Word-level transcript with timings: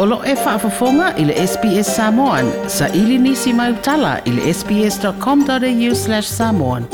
Olo 0.00 0.22
e 0.24 0.34
whaafafonga 0.34 1.14
i 1.16 1.24
le 1.28 1.34
SBS 1.46 1.86
Samoan. 1.96 2.46
Sa 2.68 2.86
ili 2.94 3.18
nisi 3.18 3.52
mai 3.52 3.72
utala 3.72 4.18
i 4.26 4.30
le 4.30 4.54
sbs.com.au 4.54 5.94
slash 5.94 6.28
samoan. 6.28 6.84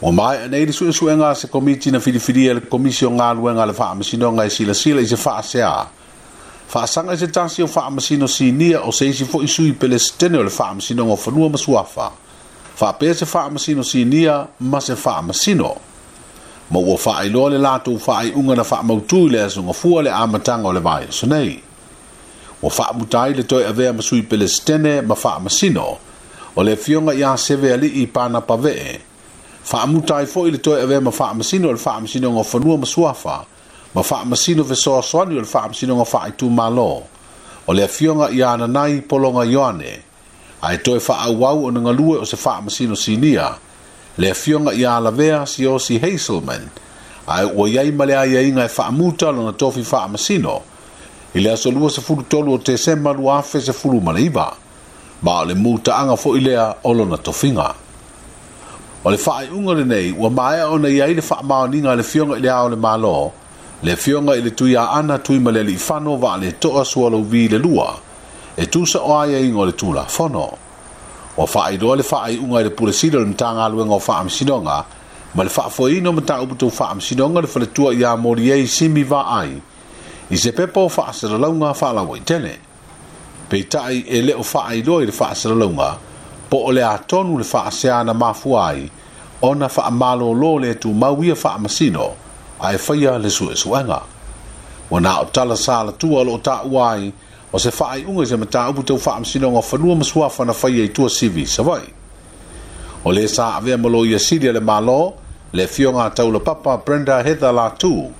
O 0.00 0.10
mai 0.12 0.36
nei 0.50 0.64
le 0.66 0.72
sue 0.72 0.92
sue 0.98 1.12
ngā 1.20 1.34
se 1.42 1.50
komiti 1.52 1.92
na 1.92 2.00
filifili 2.00 2.46
e 2.52 2.56
le 2.60 2.64
komisi 2.72 3.04
o 3.04 3.10
ngā 3.20 3.28
luenga 3.36 3.66
le 3.68 3.76
whaamasino 3.78 4.32
ngai 4.38 4.48
sila 4.56 4.72
sila 4.80 5.04
i 5.04 5.06
se 5.12 5.20
whaasea. 5.24 5.74
Whaasanga 6.74 7.12
i 7.12 7.20
se 7.20 7.26
tansi 7.36 7.62
o 7.62 7.68
whaamasino 7.74 8.28
sinia 8.38 8.80
o 8.80 8.92
se 9.00 9.12
isi 9.12 9.28
fo 9.34 9.44
isui 9.48 9.72
pele 9.72 9.98
stene 10.08 10.40
o 10.40 10.46
le 10.48 10.54
whaamasino 10.60 11.04
ngō 11.04 11.20
whanua 11.26 11.50
masuafa. 11.58 12.08
Whaapea 12.80 13.14
se 13.24 13.26
whaamasino 13.34 13.84
sinia 13.92 14.46
ma 14.60 14.80
se 14.80 14.94
whaamasino. 15.04 15.68
Whaasanga 15.68 15.93
ma 16.70 16.78
ua 16.78 16.96
faailoa 16.98 17.50
le 17.50 17.58
latou 17.58 17.98
faaiʻuga 17.98 18.56
na 18.56 18.64
faamautū 18.64 19.26
i 19.26 19.28
le 19.30 19.42
asogafua 19.44 20.02
le 20.02 20.10
amataga 20.10 20.68
o 20.68 20.72
le 20.72 20.80
vaeaso 20.80 21.26
nei 21.26 21.60
ua 22.62 22.70
faamuta 22.70 23.20
ai 23.22 23.34
le 23.34 23.42
toe 23.42 23.66
avea 23.68 23.92
ma 23.92 24.02
sui 24.02 24.22
pelesitene 24.22 25.02
ma 25.02 25.14
faamasino 25.14 25.88
o 26.56 26.62
le 26.62 26.72
afioga 26.72 27.12
iā 27.12 27.36
seve 27.36 27.72
alii 27.72 28.06
pana 28.06 28.40
pavee 28.40 29.00
faamuta 29.64 30.16
ai 30.16 30.24
foʻi 30.26 30.52
le 30.52 30.58
toe 30.58 30.80
avea 30.82 31.00
ma 31.00 31.10
faamasino 31.10 31.68
o 31.68 31.72
le 31.72 31.78
faamasinoga 31.78 32.40
o 32.40 32.44
fanua 32.44 32.76
ma 32.78 32.86
suafa 32.86 33.44
ma 33.94 34.02
faamasino 34.02 34.64
fesoasoani 34.64 35.36
o 35.36 35.44
le 35.44 35.44
faamasinoga 35.46 36.04
faaitumālō 36.04 37.02
o 37.66 37.72
le 37.72 37.84
afioga 37.84 38.30
iā 38.32 38.56
nanai 38.58 39.00
pologa 39.04 39.44
ioane 39.44 39.92
ae 40.62 40.78
toe 40.78 41.00
faaauau 41.00 41.64
ona 41.66 41.80
galue 41.80 42.18
o 42.18 42.24
se 42.24 42.36
faamasino 42.36 42.96
sinia 42.96 43.52
le 44.16 44.32
fionga 44.34 44.72
ia 44.72 45.00
la 45.00 45.10
vea 45.10 45.44
si 45.46 45.64
o 45.66 45.78
si 45.78 45.96
Hazelman, 45.98 46.68
ai 47.26 47.44
o 47.52 47.66
iai 47.66 47.90
male 47.90 48.14
ai 48.16 48.48
inga 48.48 48.64
e 48.64 48.68
whaamuta 48.74 49.30
lona 49.32 49.52
tofi 49.52 49.80
whaamasino, 49.80 50.62
i 51.34 51.40
lea 51.40 51.56
so 51.56 51.70
lua 51.70 51.90
sa 51.90 52.00
fulu 52.00 52.22
tolu 52.28 52.52
o 52.52 52.58
te 52.58 52.76
sema 52.78 53.12
lua 53.12 53.38
afe 53.38 53.60
sa 53.60 53.72
fulu 53.72 54.00
male 54.00 54.22
iba, 54.22 54.54
ma 55.22 55.40
o 55.40 55.44
le 55.44 55.54
muta 55.54 55.96
anga 55.96 56.14
fo 56.16 56.36
i 56.36 56.40
lea 56.40 56.74
o 56.84 56.92
lona 56.92 57.18
tofinga. 57.18 57.74
O 59.04 59.10
le 59.10 59.16
whaai 59.18 59.48
ungare 59.50 59.84
nei, 59.84 60.12
ua 60.16 60.30
mai 60.30 60.60
o 60.62 60.78
na 60.78 60.88
iai 60.88 61.14
le 61.14 61.22
whaamao 61.28 61.66
ninga 61.68 61.94
le 61.96 62.02
fionga 62.04 62.36
i 62.36 62.40
lea 62.40 62.62
o 62.62 62.68
le 62.68 62.76
malo, 62.76 63.32
le 63.82 63.96
fionga 63.96 64.36
i 64.36 64.42
le 64.42 64.50
tuia 64.54 64.90
ana 64.92 65.18
tui 65.18 65.40
male 65.40 65.62
li 65.64 65.76
fano 65.76 66.16
va 66.18 66.36
le 66.36 66.52
toa 66.58 66.84
sua 66.84 67.10
lau 67.10 67.24
vi 67.26 67.48
le 67.48 67.58
lua, 67.58 67.96
e 68.56 68.66
tusa 68.68 69.00
o 69.02 69.18
aia 69.18 69.38
ingo 69.38 69.64
le 69.64 69.74
tula 69.74 70.04
fono. 70.06 70.30
Fono. 70.38 70.58
wa 71.36 71.46
fa 71.46 71.64
ai 71.64 71.76
dole 71.78 72.02
fa 72.02 72.22
ai 72.22 72.38
unga 72.38 72.62
de 72.62 72.70
pulisido 72.70 73.20
le 73.20 73.34
tanga 73.34 73.64
alu 73.64 73.84
nga 73.86 73.98
fa 74.00 74.18
am 74.20 74.30
sinonga 74.30 74.84
ma 75.34 75.42
le 75.44 75.50
fa 75.50 75.68
foi 75.68 76.00
no 76.00 76.12
mata 76.12 76.40
u 76.42 76.46
tu 76.54 76.70
fa 76.70 76.90
am 76.90 77.00
sinonga 77.00 77.40
le 77.42 77.48
fa 77.48 77.60
tua 77.66 77.94
ya 77.94 78.16
mori 78.16 78.52
ai 78.52 78.66
simi 78.66 79.02
va 79.02 79.20
ai 79.40 79.58
i 80.30 80.36
se 80.38 80.52
pepo 80.52 80.88
fa 80.88 81.12
se 81.12 81.26
la 81.26 81.48
nga 81.50 81.74
fa 81.74 81.92
la 81.92 82.02
wai 82.02 82.20
tene 82.22 82.54
pe 83.48 83.66
tai 83.68 84.04
e 84.06 84.22
le 84.22 84.34
fa 84.42 84.62
ai 84.70 84.82
dole 84.82 85.10
fa 85.12 85.34
se 85.34 85.48
la 85.48 85.66
nga 85.66 85.98
po 86.50 86.70
le 86.70 86.82
atonu 86.84 87.38
le 87.38 87.44
fa 87.44 87.70
se 87.70 87.90
ana 87.90 88.12
ma 88.14 88.32
fuai 88.32 88.90
ona 89.42 89.68
fa 89.68 89.90
malo 89.90 90.32
lo 90.32 90.58
le 90.62 90.74
tu 90.78 90.92
ma 90.94 91.08
wi 91.10 91.34
fa 91.34 91.50
am 91.58 91.66
sino 91.68 92.14
ai 92.60 92.78
fa 92.78 92.94
ya 92.94 93.18
le 93.18 93.28
su 93.30 93.50
e 93.50 93.56
suanga 93.56 94.00
wana 94.90 95.18
o 95.20 95.24
tala 95.34 95.56
sala 95.56 95.90
tua 95.92 96.22
lo 96.24 96.38
ta 96.38 96.62
wai 96.62 97.12
o 97.54 97.58
se 97.58 97.70
faaiʻuga 97.70 98.24
i 98.24 98.26
se 98.26 98.36
mataupu 98.36 98.82
tau 98.82 98.98
faamasinoga 98.98 99.60
falua 99.62 99.94
ma 99.96 100.02
suafa 100.04 100.44
na 100.44 100.52
faia 100.52 100.84
i 100.84 100.90
sa 101.06 101.46
savai 101.56 101.86
o 103.04 103.10
lē 103.14 103.28
sa 103.28 103.52
avea 103.58 103.78
ma 103.78 103.88
lo 103.88 104.04
ia 104.04 104.18
sili 104.18 104.48
a 104.48 104.52
le 104.52 104.58
mālō 104.60 105.12
le 105.52 105.66
fioga 105.68 106.10
le 106.32 106.40
papa 106.40 106.78
brenda 106.86 107.22
heather 107.22 107.52
latu 107.52 108.10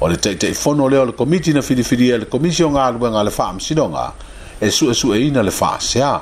o 0.00 0.08
le 0.08 0.16
fono 0.54 0.88
lea 0.88 1.00
o 1.00 1.04
le 1.04 1.12
komiti 1.12 1.52
na 1.52 1.60
filifilia 1.60 2.12
i 2.12 2.16
e 2.16 2.18
le 2.18 2.24
komisi 2.24 2.64
o 2.64 2.70
galuega 2.70 3.20
a 3.20 3.24
le 3.24 3.30
faamasinoga 3.30 4.12
e 4.60 4.66
suʻesuʻeina 4.72 5.40
e 5.40 5.42
le 5.44 5.50
faaseā 5.50 6.20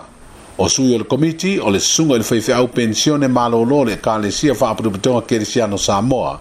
o 0.58 0.68
sui 0.68 0.94
o 0.94 0.98
le 0.98 1.04
komiti 1.04 1.60
o 1.62 1.70
le 1.70 1.78
susuga 1.78 2.14
i 2.14 2.18
le 2.18 2.24
faifeʻau 2.24 2.66
pensione 2.74 3.28
malōlō 3.28 3.84
le 3.86 3.92
ekalesia 3.92 4.54
faaputupitoga 4.54 5.20
kelesiano 5.26 5.78
samoa 5.78 6.40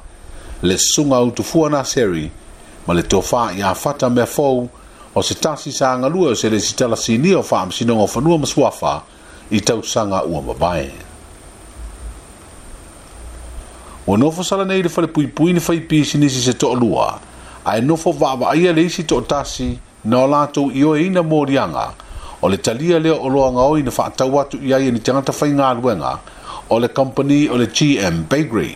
le 0.64 0.78
susuga 0.78 1.18
autufua 1.18 1.70
na 1.70 1.84
seri 1.84 2.32
ma 2.88 2.94
le 2.94 3.02
tofā 3.04 3.54
i 3.54 3.76
fata 3.76 4.10
mea 4.10 4.26
fou 4.26 4.70
o 5.16 5.24
se 5.24 5.36
tasi 5.40 5.72
sa 5.72 5.94
agalua 5.96 6.32
o 6.32 6.36
se 6.36 6.50
lesi 6.52 6.76
talasinia 6.76 7.40
o 7.40 7.44
faamasinoga 7.44 8.04
o 8.04 8.08
fanua 8.08 8.38
ma 8.38 8.46
suafa 8.46 9.02
i 9.52 9.62
tausaga 9.62 10.26
ua 10.28 10.42
mavae 10.44 10.92
ua 14.08 14.18
nofo 14.18 14.44
sala 14.44 14.66
nei 14.66 14.78
le 14.78 14.84
ni 14.84 14.90
falepuipuini 14.96 15.60
faipisinisi 15.60 16.42
se 16.42 16.52
toʻalua 16.52 17.14
ae 17.66 17.80
nofo 17.82 18.12
vaavaʻaia 18.12 18.74
le 18.76 18.84
isi 18.86 19.04
toʻatasi 19.04 19.70
na 20.06 20.18
o 20.20 20.28
latou 20.28 20.72
ioeina 20.72 21.24
moliaga 21.24 21.94
o 22.42 22.50
le 22.50 22.58
talia 22.58 23.00
lea 23.00 23.16
o 23.16 23.30
loaga 23.30 23.62
oi 23.72 23.82
na 23.84 23.92
faatau 23.92 24.40
atu 24.40 24.60
i 24.68 24.74
ai 24.74 24.92
ni 24.92 25.00
tagata 25.00 25.32
faigaluega 25.32 26.20
o 26.70 26.80
le 26.80 26.88
company 26.88 27.48
o 27.50 27.56
le 27.58 27.68
gm 27.68 28.26
bagry 28.30 28.76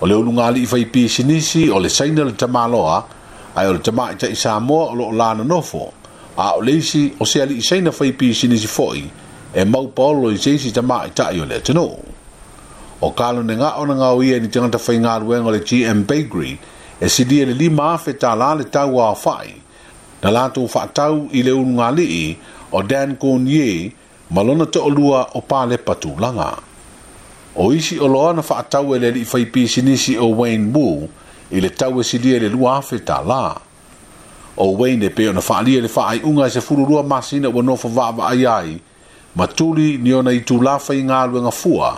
o 0.00 0.06
le 0.06 0.14
ulugalii 0.14 0.66
faipisinisi 0.66 1.68
o 1.70 1.78
le 1.78 1.88
saina 1.90 2.24
le 2.24 2.32
tamāloa 2.32 3.04
ai 3.54 3.66
ole 3.70 3.78
tamaʻi 3.78 4.16
taʻi 4.18 4.34
sa 4.36 4.58
moa 4.60 4.90
o 4.90 4.94
loo 4.98 5.12
lananofo 5.14 5.92
a 6.38 6.54
o 6.54 6.60
le 6.60 6.74
isi 6.82 7.12
o 7.20 7.24
se 7.24 7.40
aliʻiseina 7.46 7.90
faipisinisi 7.94 8.66
foʻi 8.76 9.04
e 9.54 9.64
mo 9.64 9.86
polo 9.86 10.30
i 10.34 10.38
se 10.38 10.50
isi 10.58 10.70
tamaʻi 10.74 11.14
taʻi 11.14 11.42
o 11.42 11.46
le 11.46 11.54
atunuu 11.62 11.94
o 13.00 13.08
kalonega'o 13.12 13.86
na 13.86 13.94
gao 13.94 14.22
ia 14.22 14.36
i 14.36 14.40
ni 14.40 14.48
tanga 14.48 14.68
tagata 14.74 14.84
faigaluega 14.86 15.48
o 15.48 15.52
le 15.54 15.60
gm 15.68 15.98
bakery 16.10 16.58
e 17.04 17.08
silia 17.08 17.46
le 17.46 17.54
lima 17.54 17.94
afe 17.94 18.12
tālā 18.18 18.50
le 18.58 18.64
tau 18.74 18.98
aofaʻi 18.98 19.52
na 20.22 20.28
latou 20.30 20.66
faatau 20.68 21.14
i 21.38 21.42
le 21.46 21.52
ulugali'i 21.54 22.36
o 22.74 22.82
dan 22.82 23.16
nie 23.46 23.92
ma 24.30 24.42
lona 24.42 24.64
toʻalua 24.64 25.20
o 25.38 25.40
palepa 25.40 25.94
tulaga 25.94 26.50
o 27.54 27.70
isi 27.72 28.00
o 28.02 28.06
loa 28.08 28.32
na 28.34 28.42
faatau 28.42 28.94
e 28.98 28.98
le 28.98 29.08
alii 29.14 29.96
si 30.04 30.18
o 30.18 30.26
wayne 30.38 30.72
wool 30.74 31.08
ile 31.54 31.68
le 31.68 31.70
tau 31.70 32.00
e 32.00 32.04
silia 32.04 32.36
e 32.36 32.38
le 32.42 32.48
lua 32.48 32.80
fe 32.82 32.98
tā 33.04 33.20
lā. 33.22 33.54
O 34.56 34.70
we 34.78 34.96
ne 34.96 35.08
peo 35.10 35.30
ona 35.30 35.40
whaalia 35.42 35.78
e 35.78 35.82
le 35.86 35.88
whaai 35.94 36.20
unga 36.26 36.46
i 36.48 36.48
e 36.48 36.50
se 36.56 36.60
fururua 36.60 37.02
masina 37.02 37.48
ua 37.50 37.62
nofa 37.62 37.88
vāva 37.88 38.26
ai 38.28 38.44
ai, 38.46 38.80
ma 39.36 39.46
tuli 39.46 39.96
ni 39.98 40.12
ona 40.12 40.30
i 40.32 40.40
tū 40.46 40.58
lafa 40.62 40.94
i 40.94 41.02
ngā 41.06 41.20
luenga 41.30 41.52
fua, 41.54 41.92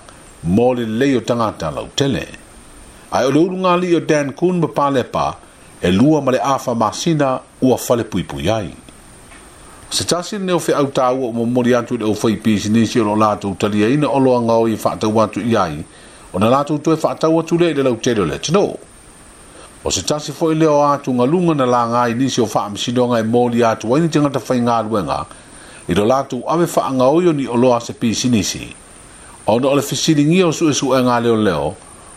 mō 0.49 0.69
le 0.79 0.85
leo 0.87 1.21
tangata 1.21 1.71
lau 1.73 1.89
tele. 1.97 2.27
Ai 3.11 3.25
o 3.27 3.31
le 3.33 3.39
uru 3.41 3.57
ngā 3.65 3.75
li 3.81 3.95
o 3.97 4.01
Dan 4.01 4.33
Kuhn 4.37 4.61
ma 4.61 4.69
pālepa, 4.77 5.29
e 5.81 5.91
lua 5.93 6.21
ma 6.21 6.33
le 6.37 6.41
afa 6.41 6.75
masina 6.75 7.39
ua 7.61 7.77
fale 7.79 8.05
pui 8.05 8.25
pui 8.25 8.49
ai. 8.51 8.73
Se 9.89 10.05
tasi 10.05 10.39
ne 10.39 10.53
o 10.53 10.59
fe 10.59 10.73
au 10.75 10.89
tāu 10.91 11.21
mo 11.33 11.47
mōmori 11.47 11.73
atu 11.79 11.97
le 11.97 12.05
ufei 12.11 12.37
pisi 12.43 12.69
nisi 12.75 12.99
o 13.01 13.05
lo 13.07 13.15
lātou 13.17 13.57
talia 13.57 13.87
ina 13.89 14.09
o 14.11 14.19
loa 14.19 14.41
ngāo 14.43 14.65
i 14.69 14.75
whaatau 14.77 15.21
atu 15.23 15.41
i 15.47 15.55
ai, 15.57 15.81
o 16.33 16.39
tu 16.41 16.45
lātou 16.51 16.81
tue 16.83 16.97
whaatau 16.97 17.39
atu 17.41 17.59
le 17.61 17.69
le 17.73 17.83
lau 17.87 17.97
tele 18.03 18.27
le 18.27 18.39
tino. 18.41 18.65
O 19.87 19.91
se 19.91 20.03
tasi 20.03 20.33
foi 20.33 20.55
leo 20.57 20.83
atu 20.83 21.15
nga 21.15 21.23
lunga 21.23 21.55
na 21.55 21.65
la 21.65 21.87
ngai 21.87 22.15
nisi 22.19 22.41
o 22.43 22.47
faa 22.55 22.67
msido 22.75 23.07
ngai 23.07 23.23
moli 23.23 23.63
atu 23.65 23.87
waini 23.91 24.09
tinga 24.11 24.31
ta 24.35 24.41
fai 24.41 24.59
ngaru 24.59 24.99
e 24.99 25.03
I 25.89 25.95
do 25.95 26.03
latu 26.05 26.43
ame 26.49 26.67
faa 26.67 26.91
nga 26.91 27.05
oyo 27.07 27.33
ni 27.33 27.47
olo 27.47 27.71
ase 27.71 27.93
pisi 27.93 28.27
nisi. 28.29 28.75
O 29.47 29.61
no 29.61 29.69
ole 29.71 29.83
fisili 29.83 30.25
ngi 30.25 30.43
o 30.43 30.51
su 30.51 30.69
e 30.69 30.75
su 30.75 30.91
e 30.93 31.03
nga 31.03 31.21
leo 31.21 31.37
leo, 31.37 31.77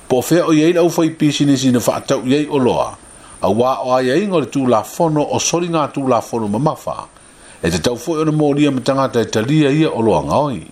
po 0.09 0.22
fea 0.22 0.47
o 0.47 0.52
yei 0.52 0.74
lau 0.74 0.90
fai 0.90 1.09
pisi 1.12 1.46
nisi 1.46 1.69
na 1.72 1.80
faa 1.80 2.00
tau 2.02 2.25
yei 2.25 2.47
oloa, 2.50 2.96
a 3.41 3.47
wā 3.47 3.75
o 3.86 3.94
a 3.94 4.01
yei 4.01 4.25
ngore 4.25 4.50
tu 4.50 4.66
la 4.66 4.81
fono 4.81 5.22
o 5.22 5.38
sori 5.38 5.69
ngā 5.69 5.91
tu 5.94 6.07
la 6.07 6.22
fono 6.22 6.47
ma 6.50 6.57
mafa, 6.57 7.06
e 7.62 7.69
te 7.69 7.78
tau 7.78 7.94
fwoi 7.96 8.24
ona 8.25 8.31
mōri 8.34 8.66
ama 8.68 8.81
tangata 8.81 9.22
e 9.22 9.30
talia 9.30 9.69
ia 9.69 9.91
oloa 9.94 10.24
nga 10.24 10.38
oi. 10.50 10.66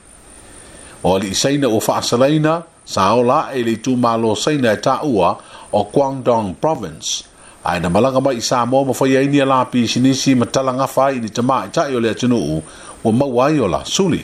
O 1.05 1.13
ali 1.15 1.29
isaina 1.37 1.69
o 1.69 1.79
faa 1.79 2.01
salaina, 2.01 2.63
sa 2.87 3.13
o 3.13 3.21
la 3.21 3.51
e 3.53 3.61
li 3.63 3.77
tu 3.81 3.93
mālo 3.95 4.33
saina 4.35 4.71
e 4.73 4.79
ta 4.81 4.97
ua, 5.03 5.37
o 5.73 5.83
Guangdong 5.83 6.55
Province. 6.59 7.23
Ai 7.65 7.79
na 7.83 7.89
malanga 7.91 8.23
mai 8.23 8.39
sa 8.39 8.63
mo 8.65 8.83
mo 8.87 8.93
fai 8.95 9.17
ai 9.19 9.27
ni 9.27 9.43
la 9.43 9.65
pi 9.67 9.83
sinisi 9.87 10.35
matalanga 10.39 10.87
fai 10.87 11.19
ni 11.19 11.27
tama 11.29 11.67
ta 11.67 11.89
yo 11.91 11.99
le 11.99 12.15
tunu 12.15 12.63
o 13.03 13.11
mawa 13.11 13.51
yo 13.51 13.67
la 13.67 13.83
suli. 13.83 14.23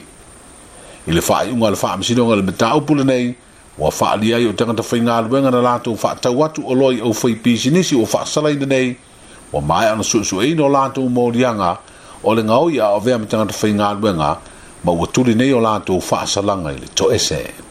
Ile 1.06 1.20
fai 1.20 1.52
unga 1.52 1.68
le 1.70 1.76
fai 1.76 1.98
msino 1.98 2.24
ngal 2.24 2.40
meta 2.42 2.72
upule 2.76 3.04
nei 3.04 3.34
wa 3.78 3.90
fai 3.90 4.14
ali 4.16 4.32
ai 4.32 4.46
o 4.46 4.52
tanga 4.56 4.72
ta 4.80 4.82
fai 4.82 5.00
ngal 5.04 5.28
wenga 5.28 5.50
na 5.52 5.60
lato 5.60 5.92
fai 5.96 6.16
ta 6.22 6.30
watu 6.32 6.64
o 6.64 6.72
loi 6.72 7.00
o 7.04 7.12
fai 7.12 7.34
pi 7.36 7.56
sinisi 7.60 7.94
o 8.00 8.04
fai 8.06 8.24
salai 8.26 8.56
nei. 8.56 8.96
Wa 9.52 9.60
mai 9.60 9.86
ana 9.92 10.02
su 10.04 10.24
su 10.24 10.40
e 10.40 10.54
no 10.54 10.66
lato 10.68 11.00
mo 11.16 11.28
lianga 11.28 11.76
o 12.24 12.32
le 12.32 12.42
ngau 12.42 12.70
ia 12.72 12.88
o 12.96 13.00
vea 13.00 13.18
mtanga 13.18 13.46
ta 13.52 13.54
fai 13.60 13.72
ngal 13.76 14.00
wenga 14.02 14.38
ma 14.84 14.92
wa 14.92 15.06
tuli 15.06 15.34
nei 15.34 15.52
o 15.52 15.60
lato 15.60 16.00
fai 16.00 16.26
salanga 16.26 16.72
ile 16.72 16.88
to 16.96 17.12
ese. 17.12 17.64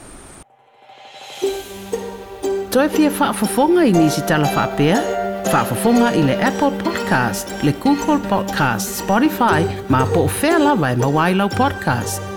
toe 2.74 2.90
faa 2.90 3.10
whaafafonga 3.28 3.84
i 3.86 3.92
nisi 3.94 4.22
tala 4.26 4.48
Faa 4.48 4.68
Whaafafonga 4.68 6.14
i 6.16 6.24
le 6.24 6.36
Apple 6.44 6.72
Podcast, 6.84 7.52
le 7.64 7.72
Google 7.84 8.20
Podcast, 8.30 9.00
Spotify, 9.04 9.62
ma 9.90 10.06
po 10.14 10.26
o 10.26 10.30
whea 10.42 10.58
lawa 10.60 10.90
i 10.90 10.94
e 10.94 10.96
mawailau 10.98 11.50
podcast. 11.50 12.33